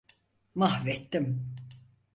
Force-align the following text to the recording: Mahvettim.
Mahvettim. 0.55 1.27